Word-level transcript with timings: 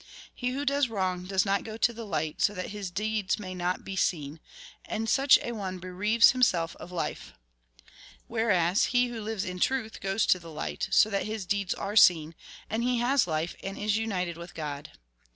He 0.33 0.49
who 0.49 0.65
does 0.65 0.89
wrong 0.89 1.25
does 1.25 1.45
not 1.45 1.63
go 1.63 1.77
to 1.77 1.93
the 1.93 2.07
light, 2.07 2.41
so 2.41 2.55
that 2.55 2.71
his 2.71 2.89
deeds 2.89 3.37
may 3.37 3.53
not 3.53 3.85
be 3.85 3.95
seen, 3.95 4.39
and 4.83 5.07
such 5.07 5.37
a 5.43 5.51
one 5.51 5.77
bereaves 5.77 6.31
himself 6.31 6.75
of 6.77 6.91
life. 6.91 7.33
Whereas 8.25 8.85
he 8.85 9.09
who 9.09 9.21
lives 9.21 9.45
in 9.45 9.59
truth 9.59 10.01
goes 10.01 10.25
to 10.25 10.39
the 10.39 10.49
light, 10.49 10.87
so 10.89 11.11
that 11.11 11.27
his 11.27 11.45
deeds 11.45 11.75
are 11.75 11.95
seen; 11.95 12.33
and 12.67 12.81
he 12.83 12.97
has 12.97 13.27
life, 13.27 13.55
and 13.61 13.77
is 13.77 13.95
united 13.95 14.37
with 14.39 14.55
God. 14.55 14.89